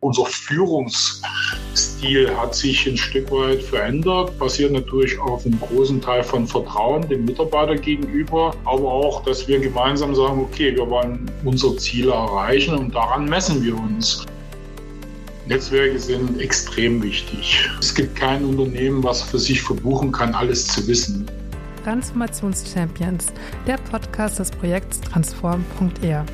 [0.00, 6.46] Unser Führungsstil hat sich ein Stück weit verändert, basiert natürlich auf einem großen Teil von
[6.46, 12.12] Vertrauen dem Mitarbeiter gegenüber, aber auch, dass wir gemeinsam sagen, okay, wir wollen unsere Ziele
[12.12, 14.24] erreichen und daran messen wir uns.
[15.46, 17.68] Netzwerke sind extrem wichtig.
[17.80, 21.28] Es gibt kein Unternehmen, was für sich verbuchen kann, alles zu wissen.
[21.82, 23.32] Transformationschampions,
[23.66, 26.24] der Podcast des Projekts transform.er.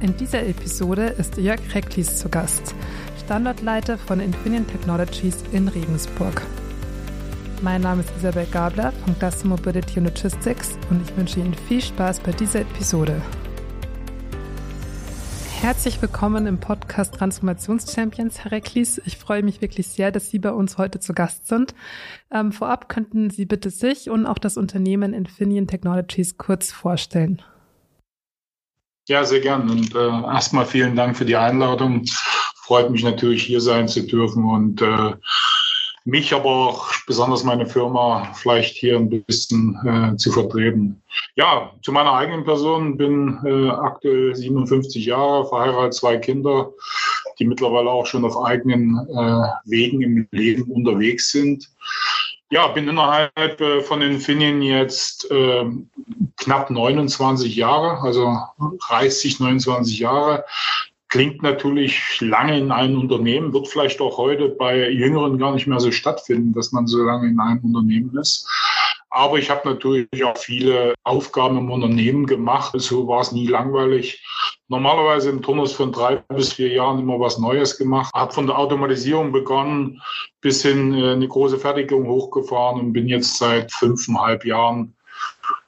[0.00, 2.72] In dieser Episode ist Jörg Recklis zu Gast,
[3.24, 6.40] Standortleiter von Infineon Technologies in Regensburg.
[7.62, 12.20] Mein Name ist Isabel Gabler von Cluster Mobility Logistics und ich wünsche Ihnen viel Spaß
[12.20, 13.20] bei dieser Episode.
[15.60, 19.02] Herzlich willkommen im Podcast Transformationschampions, Herr Recklis.
[19.04, 21.74] Ich freue mich wirklich sehr, dass Sie bei uns heute zu Gast sind.
[22.30, 27.42] Ähm, vorab könnten Sie bitte sich und auch das Unternehmen Infineon Technologies kurz vorstellen.
[29.08, 29.70] Ja, sehr gern.
[29.70, 32.04] Und äh, erstmal vielen Dank für die Einladung.
[32.56, 35.14] Freut mich natürlich, hier sein zu dürfen und äh,
[36.04, 41.02] mich, aber auch besonders meine Firma vielleicht hier ein bisschen äh, zu vertreten.
[41.36, 46.70] Ja, zu meiner eigenen Person bin äh, aktuell 57 Jahre, verheiratet, zwei Kinder,
[47.38, 51.66] die mittlerweile auch schon auf eigenen äh, Wegen im Leben unterwegs sind.
[52.50, 55.64] Ja, bin innerhalb äh, von Infineon jetzt äh,
[56.38, 58.38] knapp 29 Jahre, also
[58.88, 60.44] 30, 29 Jahre.
[61.08, 65.80] Klingt natürlich lange in einem Unternehmen, wird vielleicht auch heute bei Jüngeren gar nicht mehr
[65.80, 68.46] so stattfinden, dass man so lange in einem Unternehmen ist.
[69.10, 72.72] Aber ich habe natürlich auch viele Aufgaben im Unternehmen gemacht.
[72.76, 74.22] So war es nie langweilig.
[74.68, 78.12] Normalerweise im Turnus von drei bis vier Jahren immer was Neues gemacht.
[78.14, 80.02] Habe von der Automatisierung begonnen,
[80.42, 84.94] bis hin äh, eine große Fertigung hochgefahren und bin jetzt seit fünfeinhalb Jahren,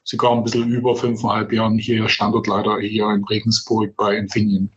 [0.04, 4.70] sogar ein bisschen über fünfeinhalb Jahren hier Standortleiter hier in Regensburg bei Infineon.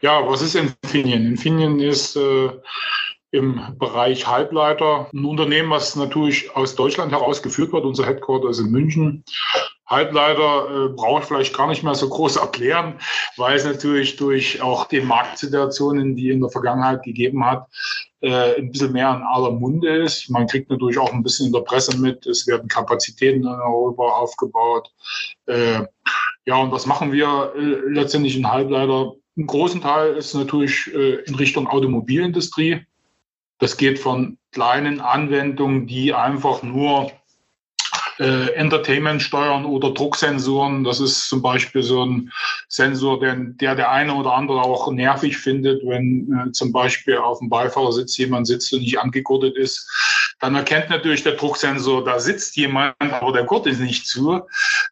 [0.00, 1.26] Ja, was ist Infineon?
[1.26, 2.50] Infineon ist äh,
[3.30, 5.08] im Bereich Halbleiter.
[5.12, 7.84] Ein Unternehmen, was natürlich aus Deutschland heraus geführt wird.
[7.84, 9.24] Unser Headquarter ist in München.
[9.86, 12.98] Halbleiter äh, brauche ich vielleicht gar nicht mehr so groß erklären,
[13.36, 17.66] weil es natürlich durch auch die Marktsituationen, die in der Vergangenheit gegeben hat,
[18.20, 20.28] äh, ein bisschen mehr in aller Munde ist.
[20.28, 24.02] Man kriegt natürlich auch ein bisschen in der Presse mit, es werden Kapazitäten in Europa
[24.02, 24.90] aufgebaut.
[25.46, 25.80] Äh,
[26.44, 29.14] ja, und was machen wir äh, letztendlich in Halbleiter?
[29.38, 32.84] Ein großen Teil ist natürlich äh, in Richtung Automobilindustrie.
[33.58, 37.10] Das geht von kleinen Anwendungen, die einfach nur
[38.18, 40.84] äh, Entertainment steuern oder Drucksensoren.
[40.84, 42.32] Das ist zum Beispiel so ein
[42.68, 47.38] Sensor, den, der der eine oder andere auch nervig findet, wenn äh, zum Beispiel auf
[47.38, 49.88] dem Beifahrersitz jemand sitzt und nicht angegurtet ist.
[50.40, 54.40] Dann erkennt natürlich der Drucksensor, da sitzt jemand, aber der Gurt ist nicht zu.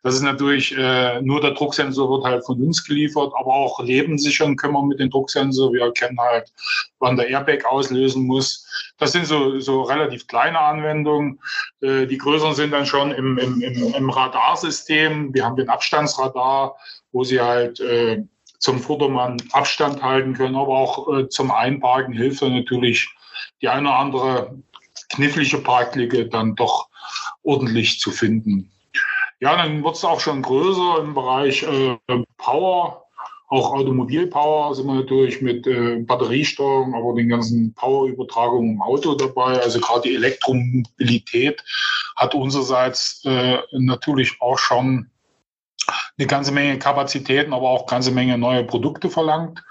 [0.03, 4.19] Das ist natürlich, äh, nur der Drucksensor wird halt von uns geliefert, aber auch Leben
[4.19, 5.73] sichern können wir mit dem Drucksensor.
[5.73, 6.53] Wir erkennen halt,
[6.99, 8.67] wann der Airbag auslösen muss.
[8.99, 11.39] Das sind so, so relativ kleine Anwendungen.
[11.81, 15.33] Äh, die größeren sind dann schon im, im, im, im Radarsystem.
[15.33, 16.77] Wir haben den Abstandsradar,
[17.13, 18.25] wo Sie halt äh,
[18.59, 23.09] zum Vordermann Abstand halten können, aber auch äh, zum Einparken hilft natürlich
[23.63, 24.59] die eine oder andere
[25.11, 26.89] knifflige Parkliege dann doch
[27.43, 28.71] ordentlich zu finden.
[29.41, 31.99] Ja, dann wird es auch schon größer im Bereich äh,
[32.39, 33.07] Power
[33.49, 39.61] auch Automobilpower sind wir natürlich mit äh, Batteriesteuerung, aber den ganzen Powerübertragungen im Auto dabei.
[39.61, 41.63] Also gerade die Elektromobilität
[42.17, 45.11] hat unsererseits äh, natürlich auch schon
[46.19, 49.63] eine ganze Menge Kapazitäten, aber auch ganze Menge neue Produkte verlangt.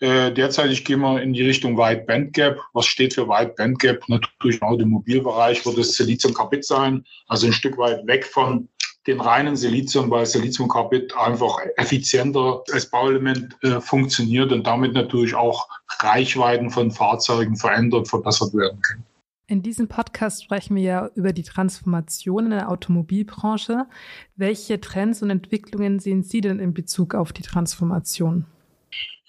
[0.00, 2.60] Äh, derzeitig gehen wir in die Richtung Wide Band Gap.
[2.74, 4.06] Was steht für Wide Band Gap?
[4.08, 8.68] Natürlich im Automobilbereich wird es Siliziumkarbid sein, also ein Stück weit weg von
[9.06, 15.68] den reinen Silizium, weil Siliziumkarbid einfach effizienter als Bauelement äh, funktioniert und damit natürlich auch
[16.00, 19.04] Reichweiten von Fahrzeugen verändert, verbessert werden können.
[19.48, 23.86] In diesem Podcast sprechen wir ja über die Transformation in der Automobilbranche.
[24.34, 28.46] Welche Trends und Entwicklungen sehen Sie denn in Bezug auf die Transformation?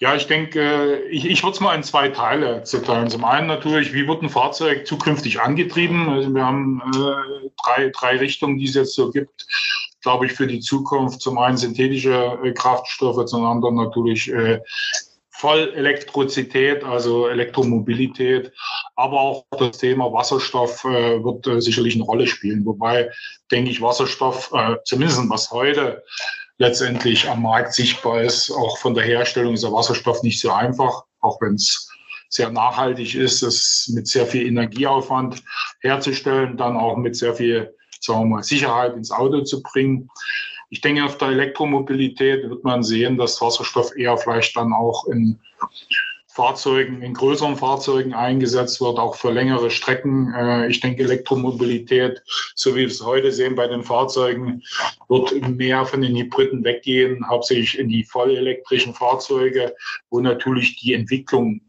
[0.00, 3.10] Ja, ich denke, ich, ich würde es mal in zwei Teile zerteilen.
[3.10, 6.08] Zum einen natürlich, wie wird ein Fahrzeug zukünftig angetrieben?
[6.08, 9.48] Also wir haben äh, drei, drei Richtungen, die es jetzt so gibt,
[10.00, 11.20] glaube ich, für die Zukunft.
[11.20, 14.60] Zum einen synthetische äh, Kraftstoffe, zum anderen natürlich äh,
[15.30, 18.52] Vollelektrizität, also Elektromobilität,
[18.94, 22.64] aber auch das Thema Wasserstoff äh, wird äh, sicherlich eine Rolle spielen.
[22.64, 23.10] Wobei,
[23.50, 26.04] denke ich, Wasserstoff, äh, zumindest was heute
[26.58, 28.50] letztendlich am Markt sichtbar ist.
[28.50, 31.88] Auch von der Herstellung ist der Wasserstoff nicht so einfach, auch wenn es
[32.28, 35.42] sehr nachhaltig ist, es mit sehr viel Energieaufwand
[35.80, 40.08] herzustellen, dann auch mit sehr viel sagen wir mal, Sicherheit ins Auto zu bringen.
[40.70, 45.38] Ich denke, auf der Elektromobilität wird man sehen, dass Wasserstoff eher vielleicht dann auch in
[46.38, 50.32] Fahrzeugen, in größeren Fahrzeugen eingesetzt wird, auch für längere Strecken.
[50.32, 52.22] Äh, ich denke, Elektromobilität,
[52.54, 54.62] so wie wir es heute sehen bei den Fahrzeugen,
[55.08, 59.74] wird mehr von den Hybriden weggehen, hauptsächlich in die vollelektrischen Fahrzeuge,
[60.10, 61.60] wo natürlich die Entwicklung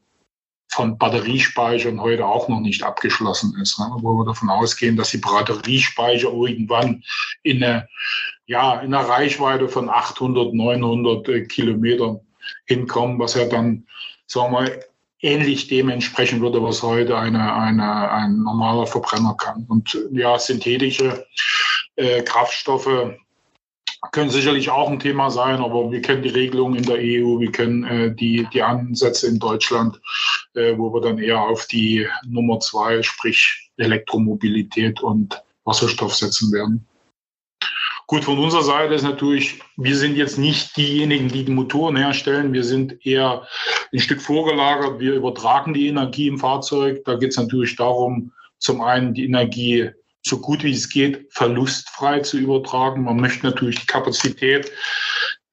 [0.71, 3.87] von Batteriespeichern heute auch noch nicht abgeschlossen ist, ne?
[4.01, 7.03] wo wir davon ausgehen, dass die Batteriespeicher irgendwann
[7.41, 7.89] in eine,
[8.45, 12.19] ja, in einer Reichweite von 800, 900 äh, Kilometern
[12.65, 13.87] hinkommen, was ja dann,
[14.29, 14.83] sagen wir mal,
[15.21, 19.65] ähnlich dem entsprechen würde, was heute eine, eine, ein normaler Verbrenner kann.
[19.67, 21.25] Und ja, synthetische
[21.95, 23.15] äh, Kraftstoffe
[24.11, 27.51] können sicherlich auch ein Thema sein, aber wir kennen die Regelungen in der EU, wir
[27.51, 29.99] kennen äh, die, die Ansätze in Deutschland,
[30.53, 36.87] äh, wo wir dann eher auf die Nummer zwei, sprich Elektromobilität und Wasserstoff setzen werden.
[38.09, 42.53] Gut, von unserer Seite ist natürlich, wir sind jetzt nicht diejenigen, die die Motoren herstellen.
[42.53, 43.47] Wir sind eher
[43.93, 44.99] ein Stück vorgelagert.
[44.99, 47.05] Wir übertragen die Energie im Fahrzeug.
[47.05, 49.91] Da geht es natürlich darum, zum einen die Energie
[50.25, 53.03] so gut wie es geht verlustfrei zu übertragen.
[53.03, 54.71] Man möchte natürlich die Kapazität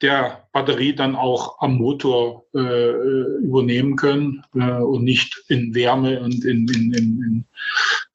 [0.01, 2.91] der Batterie dann auch am Motor äh,
[3.45, 7.45] übernehmen können äh, und nicht in Wärme und in, in, in, in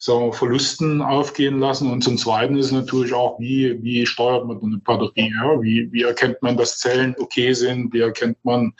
[0.03, 1.91] sagen wir, Verlusten aufgehen lassen.
[1.91, 5.31] Und zum Zweiten ist natürlich auch, wie, wie steuert man eine Batterie?
[5.31, 5.61] Ja?
[5.61, 7.93] Wie, wie erkennt man, dass Zellen okay sind?
[7.93, 8.73] Wie erkennt man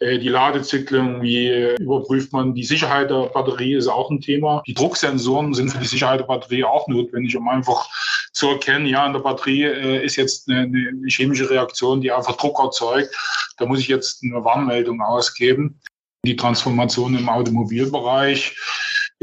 [0.00, 1.20] äh, die Ladezyklen?
[1.20, 3.74] Wie überprüft man die Sicherheit der Batterie?
[3.74, 4.62] Ist auch ein Thema.
[4.66, 7.86] Die Drucksensoren sind für die Sicherheit der Batterie auch notwendig, um einfach
[8.32, 12.36] zu erkennen, ja, in der Batterie äh, ist jetzt eine, eine chemische Reaktion, die einfach
[12.36, 13.14] Druck erzeugt.
[13.58, 15.78] Da muss ich jetzt eine Warnmeldung ausgeben.
[16.24, 18.56] Die Transformation im Automobilbereich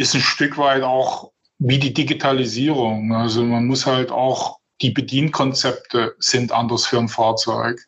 [0.01, 3.13] ist ein Stück weit auch wie die Digitalisierung.
[3.13, 7.79] Also man muss halt auch die Bedienkonzepte sind anders für ein Fahrzeug.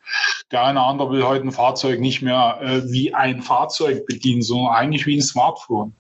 [0.52, 4.44] Der eine oder andere will heute ein Fahrzeug nicht mehr äh, wie ein Fahrzeug bedienen,
[4.44, 5.96] sondern eigentlich wie ein Smartphone.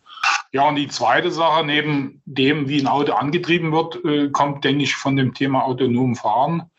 [0.51, 4.83] Ja, und die zweite Sache, neben dem, wie ein Auto angetrieben wird, äh, kommt, denke
[4.83, 6.69] ich, von dem Thema autonom Fahren.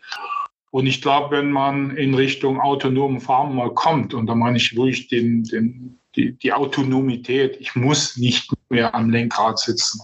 [0.70, 4.76] Und ich glaube, wenn man in Richtung autonomen Fahren mal kommt, und da meine ich
[4.76, 10.00] wirklich den, den, die, die Autonomität, ich muss nicht mehr am Lenkrad sitzen,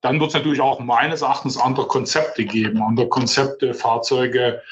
[0.00, 4.62] dann wird es natürlich auch meines Erachtens andere Konzepte geben, andere Konzepte, Fahrzeuge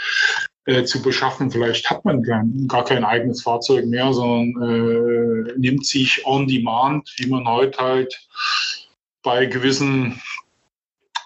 [0.67, 1.51] äh, zu beschaffen.
[1.51, 7.13] Vielleicht hat man kein, gar kein eigenes Fahrzeug mehr, sondern äh, nimmt sich on demand,
[7.17, 8.29] wie man heute halt
[9.23, 10.21] bei gewissen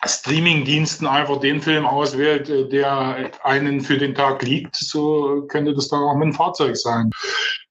[0.04, 5.88] Streaming-Diensten einfach den Film auswählt, äh, der einen für den Tag liegt, so könnte das
[5.88, 7.10] dann auch mit dem Fahrzeug sein.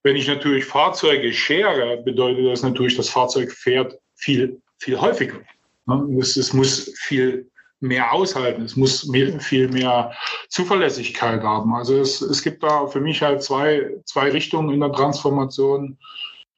[0.06, 5.40] Wenn ich natürlich Fahrzeuge schere, bedeutet das natürlich, das Fahrzeug fährt viel, viel häufiger.
[5.86, 6.18] Ne?
[6.20, 7.50] Es, muss viel
[7.80, 8.62] mehr aushalten.
[8.62, 9.10] Es muss
[9.40, 10.12] viel mehr
[10.48, 11.74] Zuverlässigkeit haben.
[11.74, 15.98] Also es, es gibt da für mich halt zwei, zwei Richtungen in der Transformation,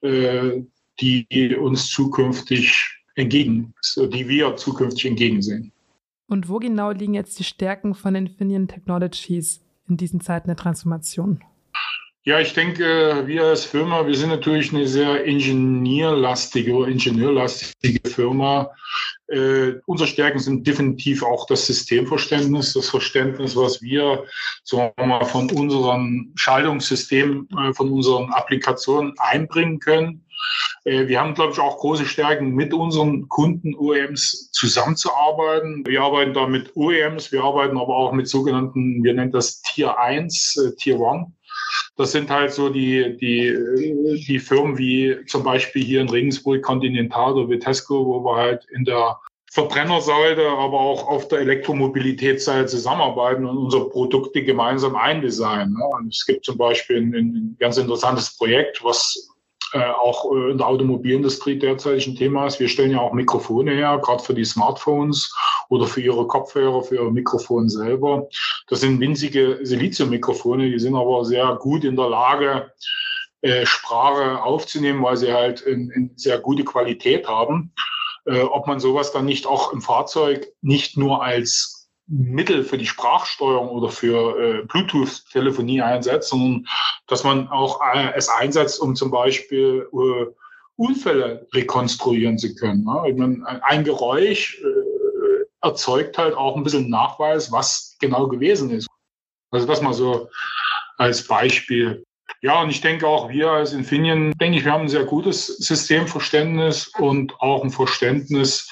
[0.01, 0.61] äh,
[0.99, 5.71] die uns zukünftig entgegen, die wir zukünftig entgegensehen.
[6.27, 11.43] Und wo genau liegen jetzt die Stärken von Infineon Technologies in diesen Zeiten der Transformation?
[12.29, 18.69] Ja, ich denke, wir als Firma, wir sind natürlich eine sehr ingenieurlastige oder ingenieurlastige Firma.
[19.29, 24.25] Äh, unsere Stärken sind definitiv auch das Systemverständnis, das Verständnis, was wir,
[24.63, 30.23] sagen wir mal, von unserem Schaltungssystem, äh, von unseren Applikationen einbringen können.
[30.83, 35.83] Äh, wir haben, glaube ich, auch große Stärken, mit unseren Kunden OEMs zusammenzuarbeiten.
[35.87, 39.97] Wir arbeiten da mit OEMs, wir arbeiten aber auch mit sogenannten, wir nennen das Tier
[39.97, 41.25] 1, äh, Tier 1
[41.99, 47.33] das sind halt so die, die, die Firmen wie zum Beispiel hier in Regensburg Continental
[47.33, 49.19] oder Vitesco, wo wir halt in der
[49.51, 55.75] Verbrennerseite, aber auch auf der Elektromobilitätsseite zusammenarbeiten und unsere Produkte gemeinsam eindesignen.
[55.91, 59.28] Und es gibt zum Beispiel ein, ein ganz interessantes Projekt, was
[59.73, 62.59] äh, auch äh, in der Automobilindustrie derzeit ein Thema ist.
[62.59, 65.33] Wir stellen ja auch Mikrofone her, gerade für die Smartphones
[65.69, 68.27] oder für ihre Kopfhörer, für ihr Mikrofon selber.
[68.67, 72.71] Das sind winzige Siliziummikrofone, die sind aber sehr gut in der Lage,
[73.41, 77.71] äh, Sprache aufzunehmen, weil sie halt eine sehr gute Qualität haben.
[78.25, 81.78] Äh, ob man sowas dann nicht auch im Fahrzeug nicht nur als
[82.09, 86.67] Mittel für die Sprachsteuerung oder für äh, Bluetooth-Telefonie einsetzt, sondern
[87.07, 90.25] dass man auch äh, es einsetzt, um zum Beispiel äh,
[90.75, 92.83] Unfälle rekonstruieren zu können.
[92.83, 93.13] Ne?
[93.15, 98.87] Meine, ein Geräusch äh, erzeugt halt auch ein bisschen Nachweis, was genau gewesen ist.
[99.51, 100.29] Also das mal so
[100.97, 102.05] als Beispiel.
[102.41, 105.47] Ja, und ich denke auch wir als Infineon, denke ich, wir haben ein sehr gutes
[105.47, 108.71] Systemverständnis und auch ein Verständnis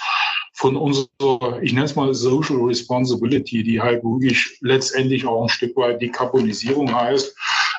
[0.58, 5.78] von unserer, ich nenne es mal Social Responsibility, die halt wirklich letztendlich auch ein Stück
[5.78, 7.36] weit Dekarbonisierung heißt.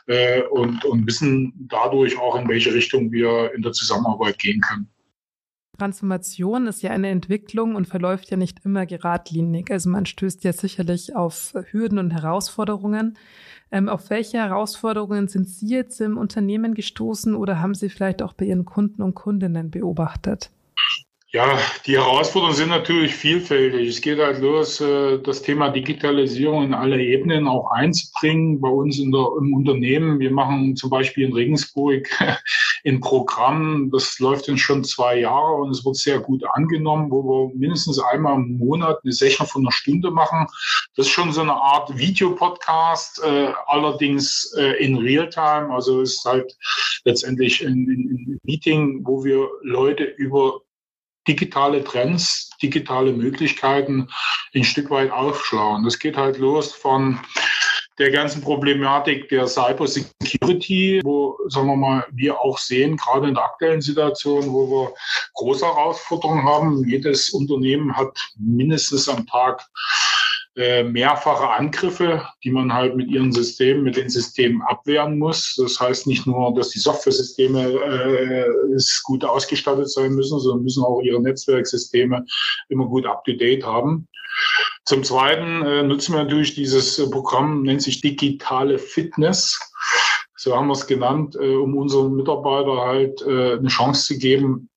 [0.06, 4.88] äh, und, und wissen dadurch auch, in welche Richtung wir in der Zusammenarbeit gehen können.
[5.76, 9.70] Transformation ist ja eine Entwicklung und verläuft ja nicht immer geradlinig.
[9.70, 13.16] Also man stößt ja sicherlich auf Hürden und Herausforderungen.
[13.70, 18.32] Ähm, auf welche Herausforderungen sind Sie jetzt im Unternehmen gestoßen oder haben Sie vielleicht auch
[18.32, 20.50] bei Ihren Kunden und Kundinnen beobachtet?
[21.30, 23.86] Ja, die Herausforderungen sind natürlich vielfältig.
[23.86, 28.62] Es geht halt los, äh, das Thema Digitalisierung in alle Ebenen auch einzubringen.
[28.62, 32.08] Bei uns in der, im Unternehmen, wir machen zum Beispiel in Regensburg
[32.86, 37.22] ein Programm, das läuft jetzt schon zwei Jahre und es wird sehr gut angenommen, wo
[37.22, 40.46] wir mindestens einmal im Monat eine Session von einer Stunde machen.
[40.96, 45.68] Das ist schon so eine Art Videopodcast, äh, allerdings äh, in Realtime.
[45.74, 46.56] Also es ist halt
[47.04, 50.62] letztendlich ein, ein Meeting, wo wir Leute über
[51.28, 54.08] digitale Trends, digitale Möglichkeiten
[54.54, 55.84] ein Stück weit aufschlagen.
[55.84, 57.20] Das geht halt los von
[57.98, 63.34] der ganzen Problematik der Cyber Security, wo, sagen wir mal, wir auch sehen, gerade in
[63.34, 64.94] der aktuellen Situation, wo wir
[65.34, 66.88] große Herausforderungen haben.
[66.88, 69.66] Jedes Unternehmen hat mindestens am Tag
[70.58, 75.54] äh, mehrfache Angriffe, die man halt mit ihren Systemen, mit den Systemen abwehren muss.
[75.56, 81.00] Das heißt nicht nur, dass die Software-Systeme äh, gut ausgestattet sein müssen, sondern müssen auch
[81.00, 82.24] ihre Netzwerksysteme
[82.70, 84.08] immer gut up-to-date haben.
[84.84, 89.60] Zum Zweiten äh, nutzen wir natürlich dieses Programm, nennt sich digitale Fitness.
[90.34, 94.68] So haben wir es genannt, äh, um unseren Mitarbeitern halt äh, eine Chance zu geben,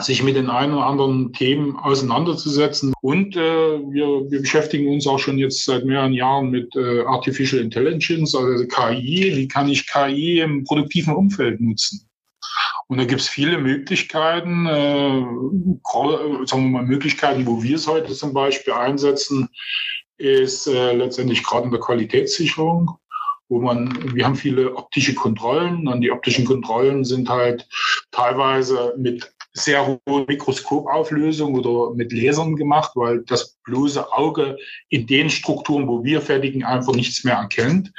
[0.00, 2.94] sich mit den ein oder anderen Themen auseinanderzusetzen.
[3.02, 7.60] Und äh, wir, wir beschäftigen uns auch schon jetzt seit mehreren Jahren mit äh, Artificial
[7.60, 9.32] Intelligence, also KI.
[9.36, 12.08] Wie kann ich KI im produktiven Umfeld nutzen?
[12.88, 15.20] Und da gibt es viele Möglichkeiten, äh,
[16.46, 19.48] sagen wir mal Möglichkeiten, wo wir es heute zum Beispiel einsetzen,
[20.18, 22.98] ist äh, letztendlich gerade in der Qualitätssicherung
[23.52, 27.68] wo man, wir haben viele optische Kontrollen und die optischen Kontrollen sind halt
[28.10, 34.56] teilweise mit sehr hohe Mikroskopauflösung oder mit Lasern gemacht, weil das bloße Auge
[34.88, 37.92] in den Strukturen, wo wir fertigen, einfach nichts mehr erkennt.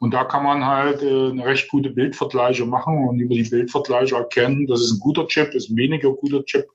[0.00, 4.16] Und da kann man halt äh, eine recht gute Bildvergleiche machen und über die Bildvergleiche
[4.16, 6.66] erkennen, das ist ein guter Chip, ist ein weniger guter Chip,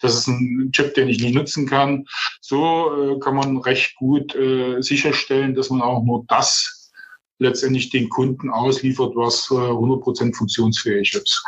[0.00, 2.06] das ist ein Chip, den ich nicht nutzen kann.
[2.40, 6.92] So äh, kann man recht gut äh, sicherstellen, dass man auch nur das
[7.38, 11.44] letztendlich den Kunden ausliefert, was 100% funktionsfähig ist.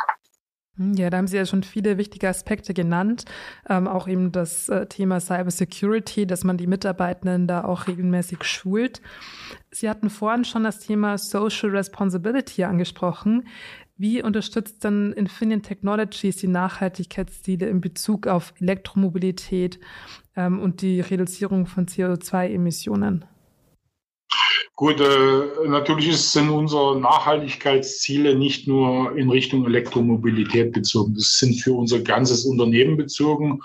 [0.77, 3.25] Hm, ja, da haben Sie ja schon viele wichtige Aspekte genannt.
[3.69, 8.43] Ähm, auch eben das äh, Thema Cyber Security, dass man die Mitarbeitenden da auch regelmäßig
[8.43, 9.01] schult.
[9.71, 13.47] Sie hatten vorhin schon das Thema Social Responsibility angesprochen.
[13.97, 19.79] Wie unterstützt dann Infineon Technologies die Nachhaltigkeitsziele in Bezug auf Elektromobilität
[20.35, 23.25] ähm, und die Reduzierung von CO2-Emissionen?
[24.77, 31.15] Gut, äh, natürlich sind unsere Nachhaltigkeitsziele nicht nur in Richtung Elektromobilität bezogen.
[31.15, 33.59] Das sind für unser ganzes Unternehmen bezogen.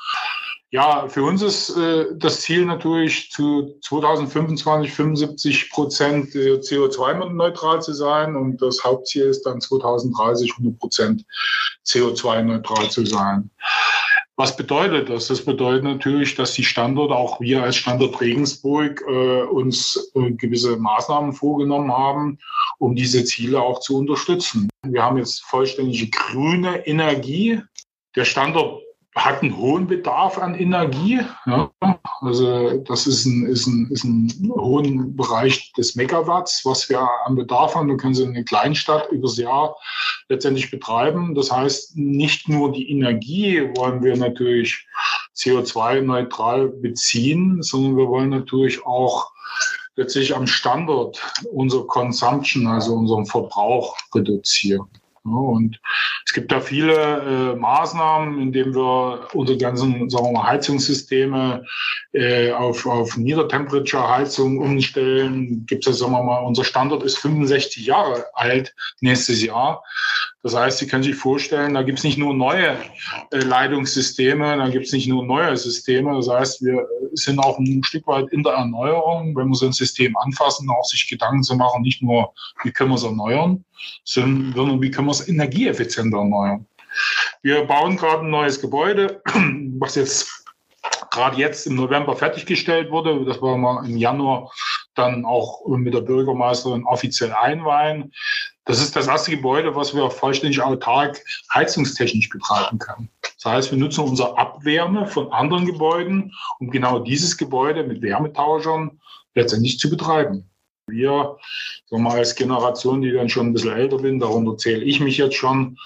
[0.70, 8.34] Ja, für uns ist äh, das Ziel natürlich zu 2025 75 Prozent CO2-neutral zu sein
[8.34, 11.26] und das Hauptziel ist dann 2030 100 Prozent
[11.84, 13.50] CO2-neutral zu sein.
[14.42, 15.28] Was bedeutet das?
[15.28, 20.76] Das bedeutet natürlich, dass die Standorte, auch wir als Standort Regensburg, äh, uns äh, gewisse
[20.78, 22.40] Maßnahmen vorgenommen haben,
[22.78, 24.68] um diese Ziele auch zu unterstützen.
[24.84, 27.60] Wir haben jetzt vollständige grüne Energie.
[28.16, 28.81] Der Standort
[29.14, 31.20] hat einen hohen Bedarf an Energie.
[31.46, 31.70] Ja.
[32.22, 37.36] Also das ist ein, ist, ein, ist ein hohen Bereich des Megawatts, was wir an
[37.36, 37.88] Bedarf haben.
[37.88, 39.76] Wir können sie in einer Kleinstadt übers Jahr
[40.28, 41.34] letztendlich betreiben.
[41.34, 44.86] Das heißt, nicht nur die Energie wollen wir natürlich
[45.36, 49.30] CO2-neutral beziehen, sondern wir wollen natürlich auch
[49.96, 51.20] letztlich am Standort
[51.52, 54.88] unser Consumption, also unseren Verbrauch reduzieren.
[55.24, 55.80] Und
[56.26, 61.64] es gibt da viele äh, Maßnahmen, indem wir unsere ganzen sagen wir mal, Heizungssysteme
[62.12, 65.64] äh, auf, auf Niedertemperature-Heizung umstellen.
[65.66, 69.84] Gibt es, sagen wir mal, unser Standort ist 65 Jahre alt nächstes Jahr.
[70.42, 72.76] Das heißt, Sie können sich vorstellen, da gibt es nicht nur neue
[73.30, 76.14] äh, Leitungssysteme, da gibt es nicht nur neue Systeme.
[76.16, 79.72] Das heißt, wir sind auch ein Stück weit in der Erneuerung, wenn wir so ein
[79.72, 82.32] System anfassen, auch sich Gedanken zu machen, nicht nur,
[82.64, 83.64] wie können wir es erneuern,
[84.04, 86.66] sondern wie können wir es energieeffizienter erneuern.
[87.42, 89.22] Wir bauen gerade ein neues Gebäude,
[89.78, 90.44] was jetzt
[91.10, 93.24] gerade jetzt im November fertiggestellt wurde.
[93.24, 94.50] Das war mal im Januar
[94.94, 98.12] dann auch mit der Bürgermeisterin offiziell einweihen.
[98.64, 101.20] Das ist das erste Gebäude, was wir vollständig autark
[101.52, 103.08] heizungstechnisch betreiben können.
[103.22, 109.00] Das heißt, wir nutzen unsere Abwärme von anderen Gebäuden, um genau dieses Gebäude mit Wärmetauschern
[109.34, 110.48] letztendlich zu betreiben.
[110.86, 111.36] Wir,
[111.86, 115.16] sagen wir als Generation, die dann schon ein bisschen älter bin, darunter zähle ich mich
[115.16, 115.76] jetzt schon,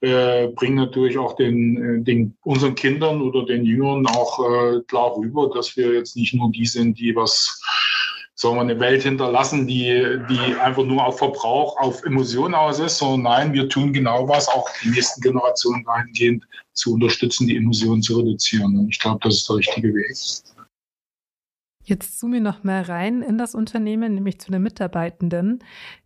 [0.00, 5.16] äh, bringen natürlich auch den, äh, den unseren Kindern oder den Jüngern auch äh, klar
[5.16, 7.60] rüber, dass wir jetzt nicht nur die sind, die was
[8.40, 12.96] sagen wir, eine Welt hinterlassen, die, die einfach nur auf Verbrauch, auf Emotionen aus ist,
[12.96, 18.00] sondern nein, wir tun genau was, auch die nächsten Generationen dahingehend zu unterstützen, die Emotionen
[18.00, 18.78] zu reduzieren.
[18.78, 20.16] Und ich glaube, das ist der richtige Weg.
[21.82, 25.58] Jetzt zoomen wir noch mal rein in das Unternehmen, nämlich zu den Mitarbeitenden.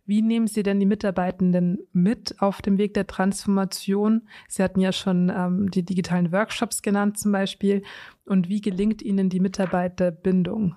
[0.05, 4.27] Wie nehmen Sie denn die Mitarbeitenden mit auf dem Weg der Transformation?
[4.49, 7.83] Sie hatten ja schon ähm, die digitalen Workshops genannt zum Beispiel.
[8.25, 10.75] Und wie gelingt Ihnen die Mitarbeiterbindung?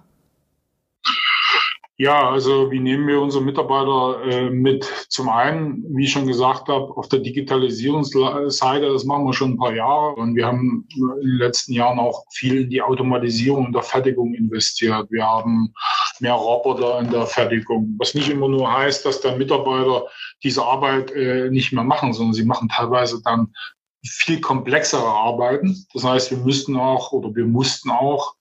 [2.01, 4.85] Ja, also wie nehmen wir unsere Mitarbeiter äh, mit?
[5.09, 9.59] Zum einen, wie ich schon gesagt habe, auf der Digitalisierungsseite, das machen wir schon ein
[9.59, 13.83] paar Jahre und wir haben in den letzten Jahren auch viel in die Automatisierung der
[13.83, 15.11] Fertigung investiert.
[15.11, 15.75] Wir haben
[16.21, 20.07] mehr Roboter in der Fertigung, was nicht immer nur heißt, dass der Mitarbeiter
[20.45, 23.53] diese Arbeit äh, nicht mehr machen, sondern sie machen teilweise dann
[24.07, 25.85] viel komplexere Arbeiten.
[25.93, 28.37] Das heißt, wir müssten auch oder wir mussten auch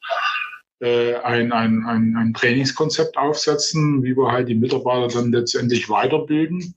[0.80, 6.76] ein, ein, ein, ein Trainingskonzept aufsetzen, wie wir halt die Mitarbeiter dann letztendlich weiterbilden.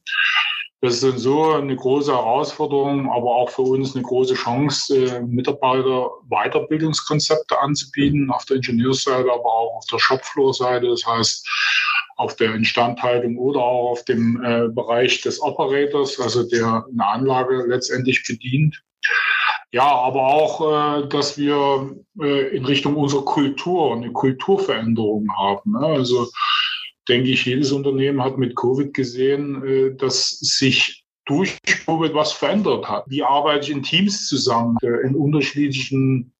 [0.82, 6.10] Das ist so eine große Herausforderung, aber auch für uns eine große Chance, äh, Mitarbeiter
[6.30, 11.46] Weiterbildungskonzepte anzubieten, auf der Ingenieursseite, aber auch auf der Shopfloor-Seite, das heißt
[12.16, 17.66] auf der Instandhaltung oder auch auf dem äh, Bereich des Operators, also der eine Anlage
[17.66, 18.82] letztendlich bedient.
[19.72, 25.72] Ja, aber auch, äh, dass wir äh, in Richtung unserer Kultur eine Kulturveränderung haben.
[25.72, 25.86] Ne?
[25.86, 26.28] Also
[27.08, 32.88] denke ich, jedes Unternehmen hat mit Covid gesehen, äh, dass sich durch Covid was verändert
[32.88, 33.04] hat.
[33.06, 36.34] Wie arbeite ich in Teams zusammen, in unterschiedlichen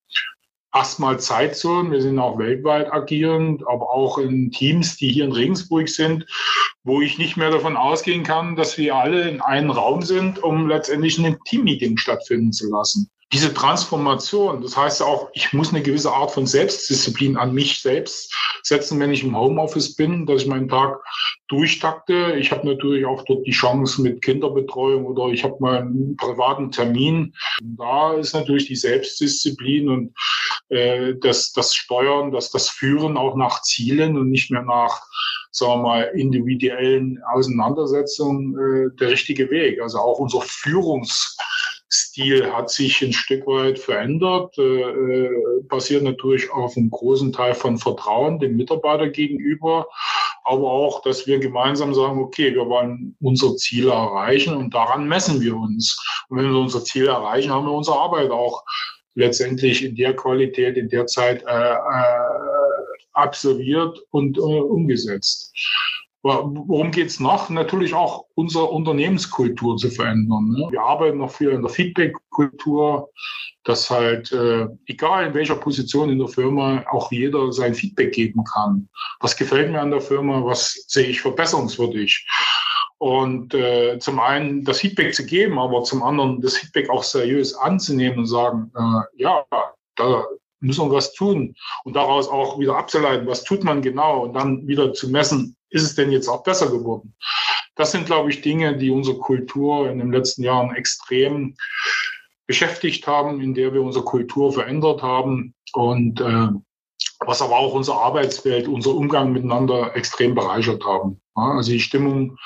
[0.75, 5.89] erstmal Zeitzonen, wir sind auch weltweit agierend, aber auch in Teams, die hier in Regensburg
[5.89, 6.27] sind,
[6.83, 10.69] wo ich nicht mehr davon ausgehen kann, dass wir alle in einem Raum sind, um
[10.69, 16.13] letztendlich ein Teammeeting stattfinden zu lassen diese Transformation, das heißt auch, ich muss eine gewisse
[16.13, 20.69] Art von Selbstdisziplin an mich selbst setzen, wenn ich im Homeoffice bin, dass ich meinen
[20.69, 21.01] Tag
[21.47, 22.35] durchtakte.
[22.39, 26.73] Ich habe natürlich auch dort die Chance mit Kinderbetreuung oder ich habe mal einen privaten
[26.73, 27.33] Termin.
[27.63, 30.15] Da ist natürlich die Selbstdisziplin und
[30.69, 35.03] äh, das, das Steuern, das, das Führen auch nach Zielen und nicht mehr nach
[35.53, 39.81] sagen wir mal, individuellen Auseinandersetzungen äh, der richtige Weg.
[39.81, 41.37] Also auch unser Führungs
[41.93, 47.55] Stil hat sich ein Stück weit verändert, äh, äh, basiert natürlich auf einem großen Teil
[47.55, 49.89] von Vertrauen dem Mitarbeiter gegenüber,
[50.45, 55.41] aber auch, dass wir gemeinsam sagen, okay, wir wollen unsere Ziele erreichen und daran messen
[55.41, 56.01] wir uns.
[56.29, 58.63] Und wenn wir unser Ziel erreichen, haben wir unsere Arbeit auch
[59.15, 62.21] letztendlich in der Qualität, in der Zeit äh, äh,
[63.15, 65.53] absolviert und äh, umgesetzt.
[66.23, 67.49] Worum geht's noch?
[67.49, 70.51] Natürlich auch unsere Unternehmenskultur zu verändern.
[70.51, 70.69] Ne?
[70.71, 73.09] Wir arbeiten noch viel in der Feedback-Kultur,
[73.65, 78.45] dass halt, äh, egal in welcher Position in der Firma, auch jeder sein Feedback geben
[78.45, 78.89] kann.
[79.21, 80.45] Was gefällt mir an der Firma?
[80.45, 82.27] Was sehe ich verbesserungswürdig?
[82.99, 87.55] Und äh, zum einen das Feedback zu geben, aber zum anderen das Feedback auch seriös
[87.55, 89.43] anzunehmen und sagen, äh, ja,
[89.97, 90.25] da
[90.61, 91.55] müssen wir was tun
[91.85, 95.83] und daraus auch wieder abzuleiten, was tut man genau und dann wieder zu messen, ist
[95.83, 97.15] es denn jetzt auch besser geworden?
[97.77, 101.57] Das sind, glaube ich, Dinge, die unsere Kultur in den letzten Jahren extrem
[102.47, 106.49] beschäftigt haben, in der wir unsere Kultur verändert haben und äh,
[107.27, 111.21] was aber auch unsere Arbeitswelt, unser Umgang miteinander extrem bereichert haben.
[111.37, 112.37] Ja, also die Stimmung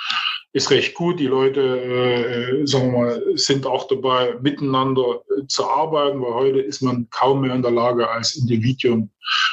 [0.52, 1.20] ist recht gut.
[1.20, 6.60] Die Leute, äh, sagen wir mal, sind auch dabei, miteinander äh, zu arbeiten, weil heute
[6.60, 9.10] ist man kaum mehr in der Lage, als Individuum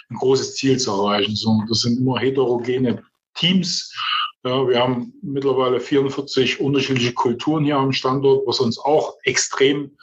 [0.09, 1.35] ein großes Ziel zu erreichen.
[1.35, 3.03] So, das sind immer heterogene
[3.35, 3.93] Teams.
[4.43, 9.95] Ja, wir haben mittlerweile 44 unterschiedliche Kulturen hier am Standort, was uns auch extrem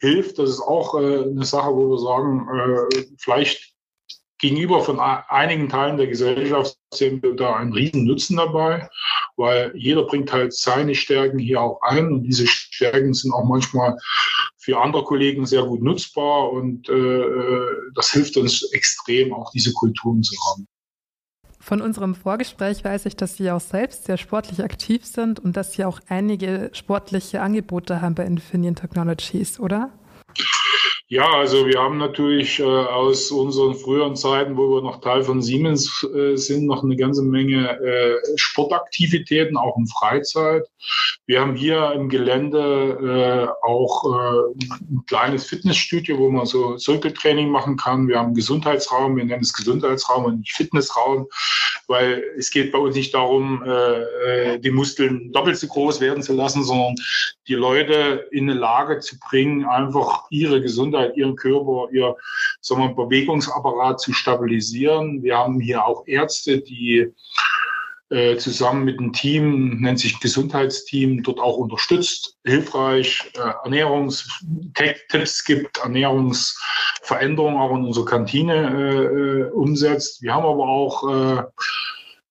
[0.00, 0.38] hilft.
[0.38, 2.46] Das ist auch äh, eine Sache, wo wir sagen,
[2.92, 3.74] äh, vielleicht
[4.38, 8.88] gegenüber von einigen Teilen der Gesellschaft sehen wir da einen riesen Nutzen dabei,
[9.36, 13.96] weil jeder bringt halt seine Stärken hier auch ein und diese Stärken sind auch manchmal
[14.58, 19.72] für andere Kollegen sehr gut nutzbar und äh, äh das hilft uns extrem, auch diese
[19.72, 20.68] Kulturen zu haben.
[21.68, 25.72] Von unserem Vorgespräch weiß ich, dass Sie auch selbst sehr sportlich aktiv sind und dass
[25.72, 29.90] Sie auch einige sportliche Angebote haben bei Infineon Technologies, oder?
[31.10, 35.40] Ja, also wir haben natürlich äh, aus unseren früheren Zeiten, wo wir noch Teil von
[35.40, 40.66] Siemens äh, sind, noch eine ganze Menge äh, Sportaktivitäten, auch in Freizeit.
[41.24, 47.48] Wir haben hier im Gelände äh, auch äh, ein kleines Fitnessstudio, wo man so Zirkeltraining
[47.48, 48.06] machen kann.
[48.06, 51.26] Wir haben einen Gesundheitsraum, wir nennen es Gesundheitsraum und nicht Fitnessraum,
[51.86, 56.34] weil es geht bei uns nicht darum, äh, die Muskeln doppelt so groß werden zu
[56.34, 56.96] lassen, sondern
[57.48, 62.16] die Leute in eine Lage zu bringen, einfach ihre Gesundheit, ihren Körper, ihr
[62.60, 65.22] sagen wir, Bewegungsapparat zu stabilisieren.
[65.22, 67.12] Wir haben hier auch Ärzte, die
[68.10, 75.76] äh, zusammen mit einem Team, nennt sich Gesundheitsteam, dort auch unterstützt, hilfreich, äh, Ernährungstipps gibt,
[75.78, 80.22] Ernährungsveränderungen auch in unserer Kantine äh, äh umsetzt.
[80.22, 81.42] Wir haben aber auch äh,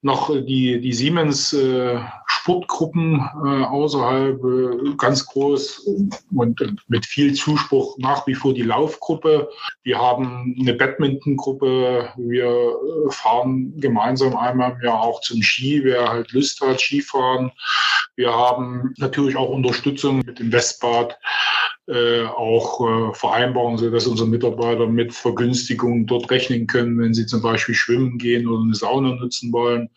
[0.02, 5.88] noch die, die Siemens äh, Sportgruppen äh, außerhalb äh, ganz groß
[6.36, 9.50] und mit viel Zuspruch nach wie vor die Laufgruppe.
[9.84, 12.10] Wir haben eine Badminton-Gruppe.
[12.18, 17.52] Wir äh, fahren gemeinsam einmal im Jahr auch zum Ski, wer halt Lust hat, Skifahren.
[18.18, 21.18] Wir haben natürlich auch Unterstützung mit dem Westbad
[21.88, 27.26] äh, auch äh, vereinbaren, so dass unsere Mitarbeiter mit Vergünstigungen dort rechnen können, wenn sie
[27.26, 29.90] zum Beispiel schwimmen gehen oder eine Sauna nutzen wollen.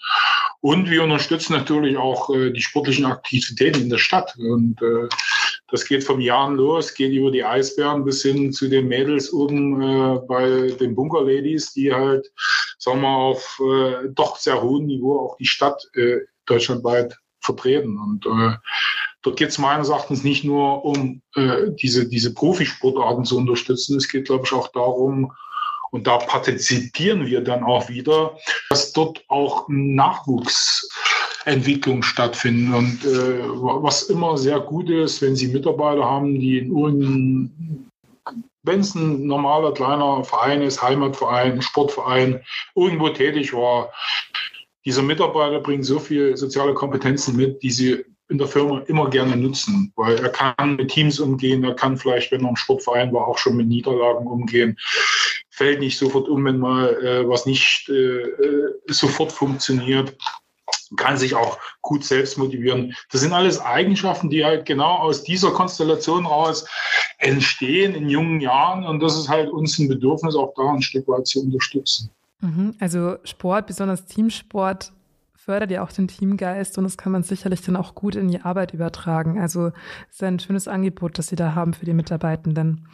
[0.60, 4.34] Und wir unterstützen natürlich auch äh, die sportlichen Aktivitäten in der Stadt.
[4.36, 5.08] Und äh,
[5.70, 9.80] das geht vom Jahren los, geht über die Eisbären bis hin zu den Mädels oben
[9.80, 12.30] äh, bei den Bunker Ladies, die halt,
[12.78, 17.98] sagen wir, auf äh, doch sehr hohem Niveau auch die Stadt äh, deutschlandweit vertreten.
[17.98, 18.56] Und äh,
[19.22, 23.96] dort geht es meines Erachtens nicht nur um äh, diese, diese Profisportarten zu unterstützen.
[23.96, 25.32] Es geht, glaube ich, auch darum,
[25.90, 28.36] und da partizipieren wir dann auch wieder,
[28.70, 29.68] dass dort auch
[31.40, 32.74] Nachwuchsentwicklung stattfinden.
[32.74, 37.86] Und äh, was immer sehr gut ist, wenn Sie Mitarbeiter haben, die in irgendeinem
[38.62, 42.42] wenn es ein normaler kleiner Verein ist, Heimatverein, Sportverein,
[42.74, 43.90] irgendwo tätig war,
[44.84, 49.34] dieser Mitarbeiter bringt so viel soziale Kompetenzen mit, die sie in der Firma immer gerne
[49.34, 53.26] nutzen, weil er kann mit Teams umgehen, er kann vielleicht, wenn er im Sportverein war,
[53.26, 54.76] auch schon mit Niederlagen umgehen,
[55.48, 60.14] fällt nicht sofort um, wenn mal äh, was nicht äh, äh sofort funktioniert,
[60.96, 62.94] kann sich auch gut selbst motivieren.
[63.10, 66.66] Das sind alles Eigenschaften, die halt genau aus dieser Konstellation raus
[67.18, 71.06] entstehen in jungen Jahren und das ist halt uns ein Bedürfnis, auch da ein Stück
[71.08, 72.10] weit zu unterstützen.
[72.40, 72.74] Mhm.
[72.80, 74.92] Also Sport, besonders Teamsport,
[75.34, 78.42] fördert ja auch den Teamgeist und das kann man sicherlich dann auch gut in die
[78.42, 79.40] Arbeit übertragen.
[79.40, 79.72] Also
[80.10, 82.86] ist ein schönes Angebot, das Sie da haben für die Mitarbeitenden.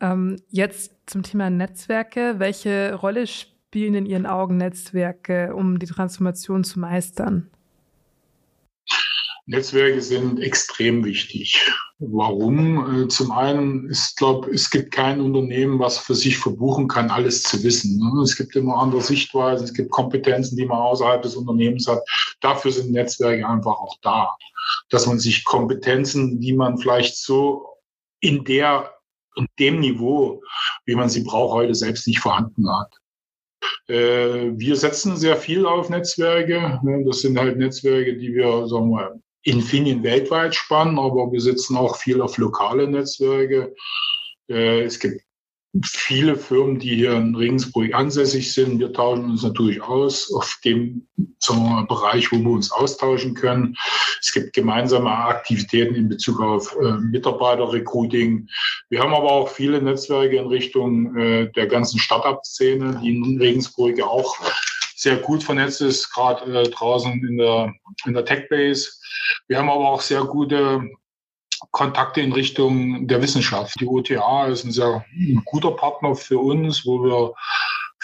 [0.00, 2.36] Ähm, jetzt zum Thema Netzwerke.
[2.38, 3.26] Welche Rolle
[3.74, 7.50] spielen in Ihren Augen Netzwerke, um die Transformation zu meistern?
[9.46, 11.72] Netzwerke sind extrem wichtig.
[11.98, 13.02] Warum?
[13.02, 17.42] Äh, zum einen ist, glaube es gibt kein Unternehmen, was für sich verbuchen kann, alles
[17.42, 17.98] zu wissen.
[17.98, 18.22] Ne?
[18.22, 21.98] Es gibt immer andere Sichtweisen, es gibt Kompetenzen, die man außerhalb des Unternehmens hat.
[22.40, 24.36] Dafür sind Netzwerke einfach auch da,
[24.90, 27.66] dass man sich Kompetenzen, die man vielleicht so
[28.20, 28.94] in der
[29.34, 30.40] und dem Niveau,
[30.84, 33.00] wie man sie braucht, heute selbst nicht vorhanden hat.
[33.88, 36.80] Äh, wir setzen sehr viel auf Netzwerke.
[36.82, 37.04] Ne?
[37.06, 41.96] Das sind halt Netzwerke, die wir, sagen wir, Infineon weltweit spannen, aber wir setzen auch
[41.96, 43.74] viel auf lokale Netzwerke.
[44.48, 45.23] Äh, es gibt
[45.82, 48.78] viele Firmen, die hier in Regensburg ansässig sind.
[48.78, 53.76] Wir tauschen uns natürlich aus auf dem wir, Bereich, wo wir uns austauschen können.
[54.20, 58.48] Es gibt gemeinsame Aktivitäten in Bezug auf äh, Mitarbeiterrecruiting.
[58.88, 63.98] Wir haben aber auch viele Netzwerke in Richtung äh, der ganzen Startup-Szene, die in Regensburg
[63.98, 64.36] ja auch
[64.96, 67.74] sehr gut vernetzt ist, gerade äh, draußen in der,
[68.06, 68.90] in der Tech-Base.
[69.48, 70.88] Wir haben aber auch sehr gute
[71.70, 73.80] Kontakte in Richtung der Wissenschaft.
[73.80, 75.04] Die OTA ist ein sehr
[75.44, 77.34] guter Partner für uns, wo wir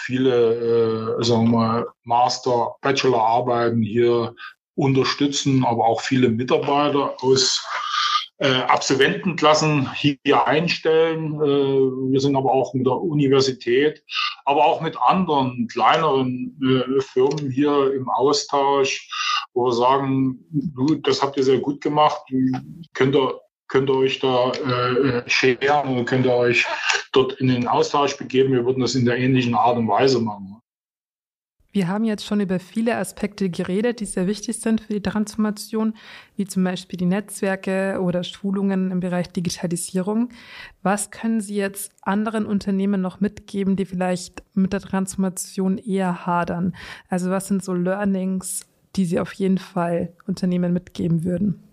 [0.01, 4.35] viele, äh, sagen wir mal, Master, Bachelor-Arbeiten hier
[4.75, 7.63] unterstützen, aber auch viele Mitarbeiter aus
[8.47, 11.35] Absolventenklassen hier einstellen.
[11.35, 14.03] Äh, wir sind aber auch mit der Universität,
[14.45, 19.07] aber auch mit anderen kleineren äh, Firmen hier im Austausch,
[19.53, 22.21] wo wir sagen, du, das habt ihr sehr gut gemacht,
[22.93, 26.67] könnt ihr könnt ihr euch da äh, scheren oder könnt ihr euch
[27.13, 28.51] dort in den Austausch begeben.
[28.51, 30.60] Wir würden das in der ähnlichen Art und Weise machen.
[31.73, 35.93] Wir haben jetzt schon über viele Aspekte geredet, die sehr wichtig sind für die Transformation,
[36.35, 40.29] wie zum Beispiel die Netzwerke oder Schulungen im Bereich Digitalisierung.
[40.83, 46.75] Was können Sie jetzt anderen Unternehmen noch mitgeben, die vielleicht mit der Transformation eher hadern?
[47.07, 48.65] Also was sind so Learnings,
[48.97, 51.70] die Sie auf jeden Fall Unternehmen mitgeben würden?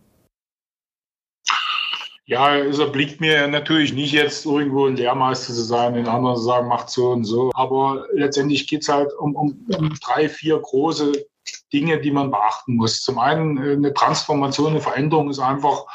[2.28, 6.42] Ja, es obliegt mir natürlich nicht jetzt irgendwo ein Lehrmeister zu sein, den anderen zu
[6.42, 7.50] sagen, macht so und so.
[7.54, 11.24] Aber letztendlich geht es halt um, um, um drei, vier große
[11.72, 13.00] Dinge, die man beachten muss.
[13.00, 15.86] Zum einen äh, eine Transformation, eine Veränderung ist einfach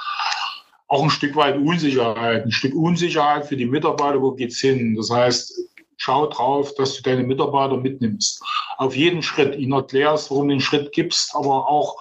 [0.88, 4.96] auch ein Stück weit Unsicherheit, ein Stück Unsicherheit für die Mitarbeiter, wo geht's hin?
[4.96, 5.54] Das heißt,
[5.98, 8.43] schau drauf, dass du deine Mitarbeiter mitnimmst.
[8.78, 11.96] Auf jeden Schritt, ihnen erklärst, warum du den Schritt gibst, aber auch,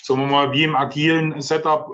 [0.00, 1.92] sagen wir mal, wie im agilen Setup,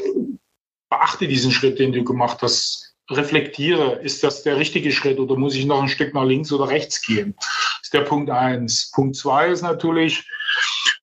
[0.91, 2.89] beachte diesen Schritt, den du gemacht hast.
[3.11, 6.69] Reflektiere, ist das der richtige Schritt oder muss ich noch ein Stück nach links oder
[6.69, 7.35] rechts gehen?
[7.39, 8.93] Das ist der Punkt eins.
[8.95, 10.29] Punkt zwei ist natürlich,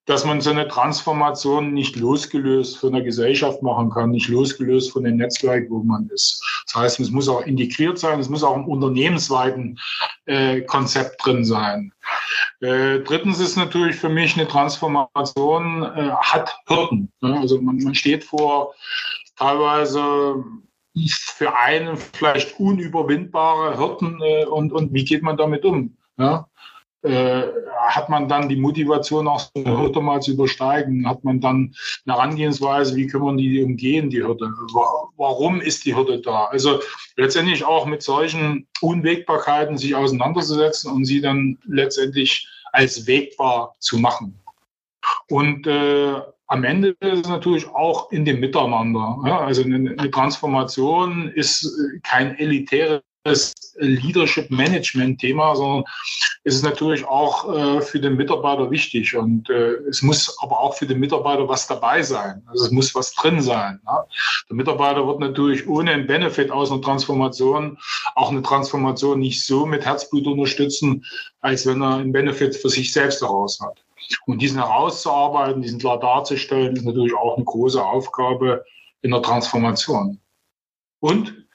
[0.05, 5.03] dass man so eine Transformation nicht losgelöst von der Gesellschaft machen kann, nicht losgelöst von
[5.03, 6.41] dem Netzwerk, wo man ist.
[6.65, 9.77] Das heißt, es muss auch integriert sein, es muss auch im unternehmensweiten
[10.25, 11.91] äh, Konzept drin sein.
[12.61, 17.11] Äh, drittens ist natürlich für mich eine Transformation äh, hat Hürden.
[17.19, 17.37] Ne?
[17.37, 18.73] Also man, man steht vor
[19.37, 20.43] teilweise
[21.09, 25.95] für einen vielleicht unüberwindbare Hürden äh, und, und wie geht man damit um?
[26.17, 26.47] Ja?
[27.03, 27.43] Äh,
[27.87, 31.07] hat man dann die Motivation, auch so eine Hürde mal zu übersteigen?
[31.07, 34.51] Hat man dann eine Herangehensweise, wie können wir die umgehen, die Hürde?
[35.15, 36.45] Warum ist die Hürde da?
[36.45, 36.79] Also
[37.15, 44.39] letztendlich auch mit solchen Unwägbarkeiten sich auseinanderzusetzen und sie dann letztendlich als wegbar zu machen.
[45.29, 49.17] Und äh, am Ende ist es natürlich auch in dem Miteinander.
[49.25, 49.39] Ja?
[49.39, 53.03] Also eine, Transformation ist äh, kein elitäres
[53.79, 55.83] Leadership Management Thema, sondern
[56.45, 60.75] es ist natürlich auch äh, für den Mitarbeiter wichtig und äh, es muss aber auch
[60.75, 62.41] für den Mitarbeiter was dabei sein.
[62.47, 63.81] Also es muss was drin sein.
[63.85, 64.05] Ja?
[64.49, 67.77] Der Mitarbeiter wird natürlich ohne einen Benefit aus einer Transformation
[68.15, 71.03] auch eine Transformation nicht so mit Herzblut unterstützen,
[71.41, 73.83] als wenn er einen Benefit für sich selbst daraus hat.
[74.25, 78.63] Und diesen herauszuarbeiten, diesen klar darzustellen, ist natürlich auch eine große Aufgabe
[79.01, 80.19] in der Transformation.
[80.99, 81.47] Und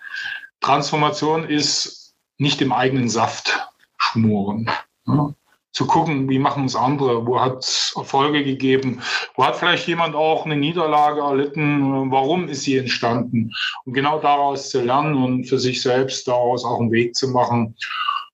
[0.60, 4.70] Transformation ist nicht im eigenen Saft schmoren.
[5.06, 5.34] Ja.
[5.72, 9.00] Zu gucken, wie machen es andere, wo hat es Erfolge gegeben,
[9.36, 13.50] wo hat vielleicht jemand auch eine Niederlage erlitten, warum ist sie entstanden?
[13.86, 17.74] Und genau daraus zu lernen und für sich selbst daraus auch einen Weg zu machen,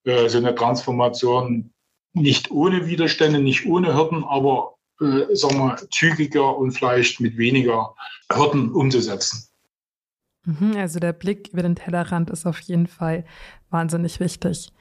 [0.03, 1.73] äh, so eine Transformation
[2.13, 7.95] nicht ohne Widerstände, nicht ohne Hürden, aber äh, sagen wir, zügiger und vielleicht mit weniger
[8.33, 9.49] Hürden umzusetzen.
[10.45, 13.25] Mhm, also der Blick über den Tellerrand ist auf jeden Fall
[13.71, 14.73] wahnsinnig wichtig.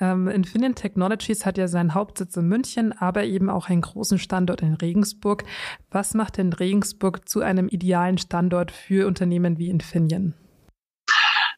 [0.00, 4.62] Ähm, Infineon Technologies hat ja seinen Hauptsitz in München, aber eben auch einen großen Standort
[4.62, 5.44] in Regensburg.
[5.90, 10.34] Was macht denn Regensburg zu einem idealen Standort für Unternehmen wie Infineon?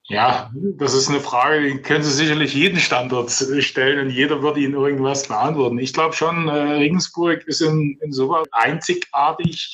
[0.09, 4.57] Ja, das ist eine Frage, die können Sie sicherlich jeden Standort stellen und jeder wird
[4.57, 5.79] Ihnen irgendwas beantworten.
[5.79, 9.73] Ich glaube schon, äh, Regensburg ist in, insoweit einzigartig,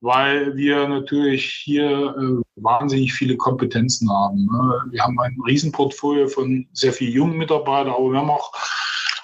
[0.00, 4.44] weil wir natürlich hier äh, wahnsinnig viele Kompetenzen haben.
[4.44, 4.82] Ne?
[4.90, 8.52] Wir haben ein Riesenportfolio von sehr vielen jungen Mitarbeitern, aber wir haben auch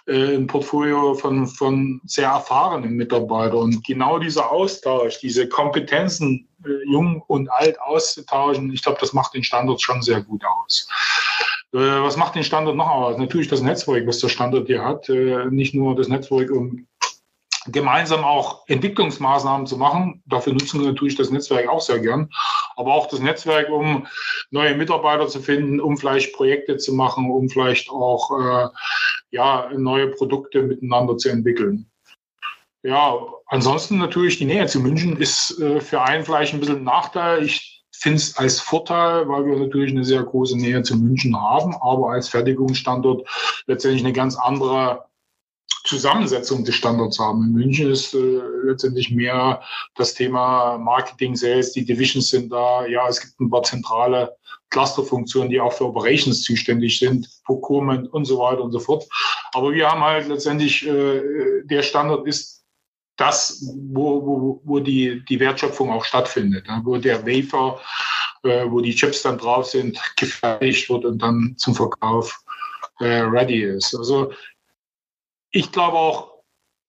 [0.09, 3.59] äh, ein Portfolio von, von sehr erfahrenen Mitarbeitern.
[3.59, 9.35] Und genau dieser Austausch, diese Kompetenzen, äh, jung und alt auszutauschen, ich glaube, das macht
[9.35, 10.88] den Standort schon sehr gut aus.
[11.75, 13.18] Äh, was macht den Standort noch aus?
[13.18, 15.09] Natürlich das Netzwerk, was der Standort hier hat.
[15.51, 16.87] Nicht nur das Netzwerk, um
[17.70, 20.22] gemeinsam auch Entwicklungsmaßnahmen zu machen.
[20.26, 22.31] Dafür nutzen wir natürlich das Netzwerk auch sehr gern.
[22.76, 24.07] Aber auch das Netzwerk, um
[24.50, 28.68] neue Mitarbeiter zu finden, um vielleicht Projekte zu machen, um vielleicht auch äh,
[29.31, 31.90] ja, neue Produkte miteinander zu entwickeln.
[32.83, 36.85] Ja, ansonsten natürlich die Nähe zu München ist äh, für einen vielleicht ein bisschen ein
[36.85, 37.42] Nachteil.
[37.42, 41.74] Ich finde es als Vorteil, weil wir natürlich eine sehr große Nähe zu München haben,
[41.81, 43.28] aber als Fertigungsstandort
[43.66, 45.09] letztendlich eine ganz andere
[45.88, 47.44] Zusammensetzung des Standorts haben.
[47.44, 49.62] In München ist äh, letztendlich mehr
[49.96, 52.87] das Thema Marketing, Sales, die Divisions sind da.
[52.87, 54.37] Ja, es gibt ein paar zentrale
[54.70, 59.07] Clusterfunktionen, die auch für Operations zuständig sind, Procurement und so weiter und so fort.
[59.53, 61.22] Aber wir haben halt letztendlich, äh,
[61.64, 62.64] der Standort ist
[63.16, 67.81] das, wo, wo, wo die, die Wertschöpfung auch stattfindet, ja, wo der Wafer,
[68.44, 72.38] äh, wo die Chips dann drauf sind, gefertigt wird und dann zum Verkauf
[73.01, 73.94] äh, ready ist.
[73.96, 74.33] Also
[75.59, 76.35] ich glaube auch,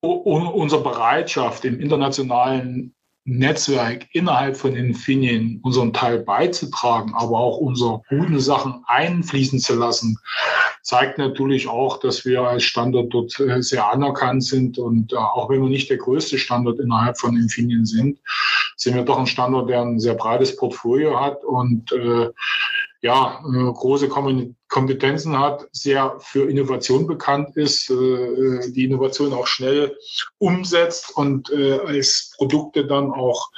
[0.02, 2.94] unsere Bereitschaft im internationalen
[3.26, 10.20] Netzwerk innerhalb von Infineon unseren Teil beizutragen, aber auch unsere guten Sachen einfließen zu lassen,
[10.84, 14.78] zeigt natürlich auch, dass wir als Standort dort äh, sehr anerkannt sind.
[14.78, 18.20] Und äh, auch wenn wir nicht der größte Standort innerhalb von Infineon sind,
[18.78, 22.30] sind wir doch ein Standort, der ein sehr breites Portfolio hat und äh,
[23.02, 24.10] ja, äh, große
[24.68, 29.98] Kompetenzen hat, sehr für Innovation bekannt ist, äh, die Innovation auch schnell
[30.38, 33.50] umsetzt und äh, als Produkte dann auch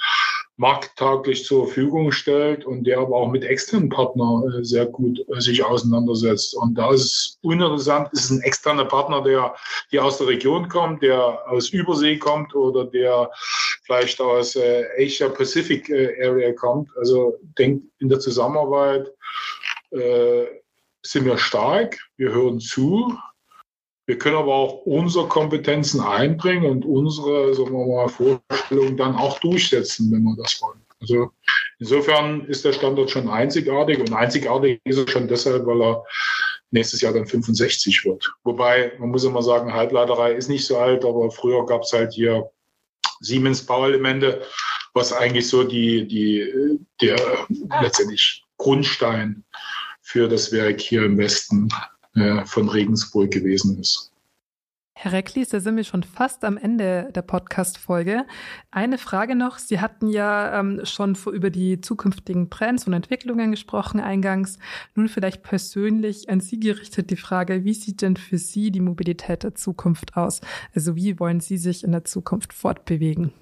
[0.62, 5.42] markttauglich zur Verfügung stellt und der aber auch mit externen Partnern äh, sehr gut äh,
[5.42, 6.56] sich auseinandersetzt.
[6.56, 9.56] Und da ist es uninteressant, ist ein externer Partner, der
[9.90, 13.32] hier aus der Region kommt, der aus Übersee kommt oder der
[13.92, 16.90] vielleicht aus äh, Asia Pacific äh, Area kommt.
[16.98, 19.12] Also denkt in der Zusammenarbeit
[19.92, 20.46] äh,
[21.04, 23.14] sind wir stark, wir hören zu,
[24.06, 29.40] wir können aber auch unsere Kompetenzen einbringen und unsere sagen wir mal, Vorstellungen dann auch
[29.40, 30.82] durchsetzen, wenn wir das wollen.
[31.02, 31.32] Also
[31.80, 36.04] insofern ist der Standort schon einzigartig und einzigartig ist er schon deshalb, weil er
[36.70, 38.32] nächstes Jahr dann 65 wird.
[38.44, 42.14] Wobei, man muss immer sagen, Halbleiterei ist nicht so alt, aber früher gab es halt
[42.14, 42.50] hier
[43.22, 44.42] Siemens Bauelemente,
[44.94, 47.48] was eigentlich so die, die, der
[47.82, 49.44] letztendlich Grundstein
[50.02, 51.70] für das Werk hier im Westen
[52.16, 54.11] äh, von Regensburg gewesen ist.
[55.04, 58.24] Herr Recklis, da sind wir schon fast am Ende der Podcast-Folge.
[58.70, 59.58] Eine Frage noch.
[59.58, 64.60] Sie hatten ja ähm, schon über die zukünftigen Trends und Entwicklungen gesprochen eingangs.
[64.94, 69.42] Nun vielleicht persönlich an Sie gerichtet die Frage, wie sieht denn für Sie die Mobilität
[69.42, 70.40] der Zukunft aus?
[70.76, 73.34] Also wie wollen Sie sich in der Zukunft fortbewegen?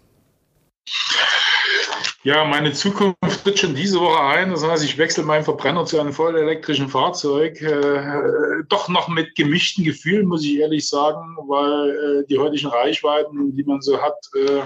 [2.23, 4.51] Ja, meine Zukunft tritt schon diese Woche ein.
[4.51, 7.61] Das heißt, ich wechsle meinen Verbrenner zu einem voll elektrischen Fahrzeug.
[7.61, 13.55] Äh, doch noch mit gemischten Gefühlen, muss ich ehrlich sagen, weil äh, die heutigen Reichweiten,
[13.55, 14.63] die man so hat, äh,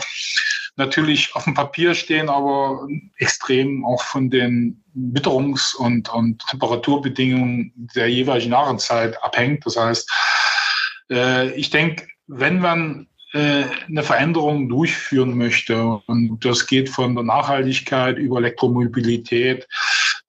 [0.78, 2.88] natürlich auf dem Papier stehen, aber
[3.18, 9.63] extrem auch von den Witterungs- und, und Temperaturbedingungen der jeweiligen Jahreszeit abhängt.
[9.68, 10.10] Das heißt,
[11.12, 18.17] äh, ich denke, wenn man eine Veränderung durchführen möchte, und das geht von der Nachhaltigkeit
[18.17, 19.67] über Elektromobilität,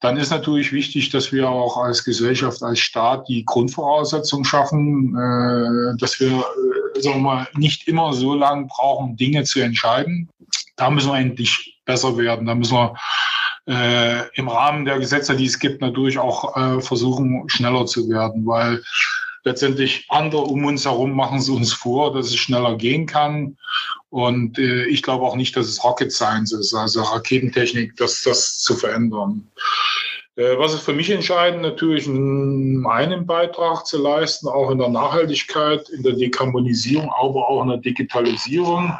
[0.04, 5.96] dann ist natürlich wichtig, dass wir auch als Gesellschaft, als Staat die Grundvoraussetzungen schaffen, äh,
[5.98, 10.28] dass wir, äh, sagen wir mal, nicht immer so lange brauchen, Dinge zu entscheiden.
[10.76, 12.46] Da müssen wir endlich besser werden.
[12.46, 12.94] Da müssen wir
[13.66, 18.44] äh, im Rahmen der Gesetze, die es gibt, natürlich auch äh, versuchen, schneller zu werden,
[18.44, 18.82] weil
[19.44, 23.56] letztendlich andere um uns herum machen es uns vor, dass es schneller gehen kann.
[24.08, 28.58] Und äh, ich glaube auch nicht, dass es Rocket Science ist, also Raketentechnik, das, das
[28.58, 29.50] zu verändern.
[30.36, 31.62] Äh, was ist für mich entscheidend?
[31.62, 37.68] Natürlich meinen Beitrag zu leisten, auch in der Nachhaltigkeit, in der Dekarbonisierung, aber auch in
[37.68, 38.96] der Digitalisierung.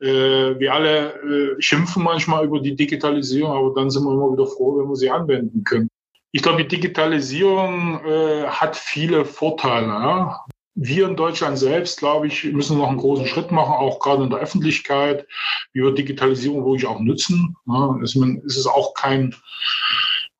[0.00, 4.46] Äh, wir alle äh, schimpfen manchmal über die Digitalisierung, aber dann sind wir immer wieder
[4.46, 5.88] froh, wenn wir sie anwenden können.
[6.34, 9.86] Ich glaube, die Digitalisierung äh, hat viele Vorteile.
[9.86, 10.44] Ja?
[10.74, 14.30] Wir in Deutschland selbst, glaube ich, müssen noch einen großen Schritt machen, auch gerade in
[14.30, 15.28] der Öffentlichkeit,
[15.72, 17.54] wie wir Digitalisierung wirklich auch nutzen.
[17.66, 17.96] Ja?
[18.02, 19.30] Es ist auch keine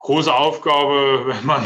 [0.00, 1.64] große Aufgabe, wenn man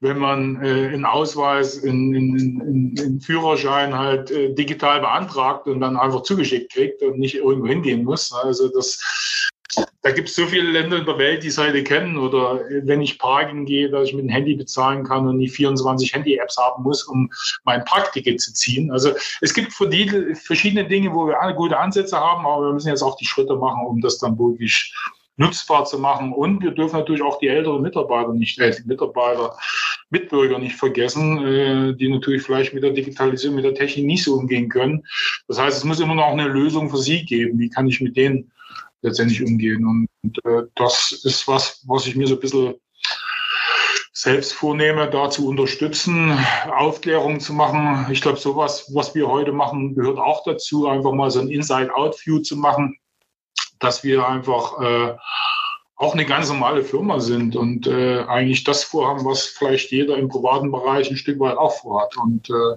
[0.00, 5.80] wenn man äh, einen Ausweis, in, in, in, in Führerschein halt äh, digital beantragt und
[5.80, 8.32] dann einfach zugeschickt kriegt und nicht irgendwo hingehen muss.
[8.32, 9.02] Also das
[10.02, 12.16] da gibt es so viele Länder in der Welt, die heute kennen.
[12.16, 16.14] Oder wenn ich parken gehe, dass ich mit dem Handy bezahlen kann und nicht 24
[16.14, 17.30] Handy-Apps haben muss, um
[17.64, 18.90] mein Parkticket zu ziehen.
[18.90, 23.02] Also es gibt verschiedene Dinge, wo wir alle gute Ansätze haben, aber wir müssen jetzt
[23.02, 24.94] auch die Schritte machen, um das dann wirklich
[25.36, 26.32] nutzbar zu machen.
[26.32, 29.56] Und wir dürfen natürlich auch die älteren Mitarbeiter nicht, äh, Mitarbeiter,
[30.10, 34.34] Mitbürger nicht vergessen, äh, die natürlich vielleicht mit der Digitalisierung, mit der Technik nicht so
[34.34, 35.04] umgehen können.
[35.46, 37.58] Das heißt, es muss immer noch eine Lösung für sie geben.
[37.58, 38.50] Wie kann ich mit denen
[39.02, 39.84] letztendlich umgehen.
[39.86, 42.74] Und, und äh, das ist was, was ich mir so ein bisschen
[44.12, 46.36] selbst vornehme, da zu unterstützen,
[46.76, 48.10] Aufklärung zu machen.
[48.10, 52.40] Ich glaube, sowas, was wir heute machen, gehört auch dazu, einfach mal so ein Inside-Out-View
[52.40, 52.98] zu machen,
[53.78, 55.16] dass wir einfach äh,
[55.94, 60.28] auch eine ganz normale Firma sind und äh, eigentlich das vorhaben, was vielleicht jeder im
[60.28, 62.16] privaten Bereich ein Stück weit auch vorhat.
[62.16, 62.76] Und äh,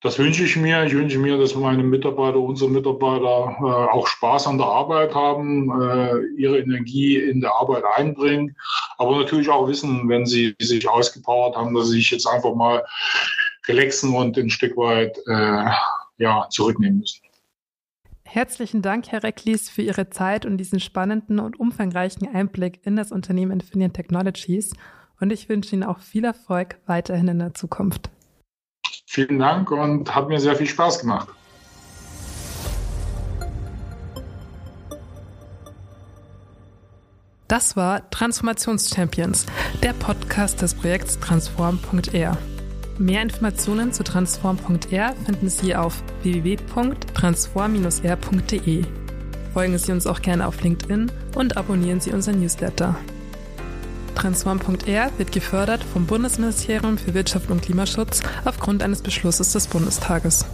[0.00, 0.84] das wünsche ich mir.
[0.84, 5.70] Ich wünsche mir, dass meine Mitarbeiter, unsere Mitarbeiter äh, auch Spaß an der Arbeit haben,
[5.80, 8.54] äh, ihre Energie in der Arbeit einbringen,
[8.98, 12.84] aber natürlich auch wissen, wenn sie sich ausgepowert haben, dass sie sich jetzt einfach mal
[13.66, 15.70] relaxen und ein Stück weit äh,
[16.18, 17.20] ja, zurücknehmen müssen.
[18.24, 23.10] Herzlichen Dank, Herr Recklis, für Ihre Zeit und diesen spannenden und umfangreichen Einblick in das
[23.10, 24.74] Unternehmen Infineon Technologies.
[25.18, 28.10] Und ich wünsche Ihnen auch viel Erfolg weiterhin in der Zukunft.
[29.10, 31.28] Vielen Dank und hat mir sehr viel Spaß gemacht.
[37.48, 39.46] Das war Transformationschampions,
[39.82, 42.36] der Podcast des Projekts Transform.r.
[42.98, 48.84] Mehr Informationen zu Transform.r finden Sie auf www.transform-r.de.
[49.54, 52.94] Folgen Sie uns auch gerne auf LinkedIn und abonnieren Sie unseren Newsletter.
[54.18, 60.44] Transform.r wird gefördert vom Bundesministerium für Wirtschaft und Klimaschutz aufgrund eines Beschlusses des Bundestages.